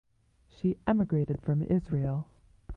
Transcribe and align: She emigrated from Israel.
She 0.47 0.79
emigrated 0.87 1.43
from 1.43 1.61
Israel. 1.61 2.27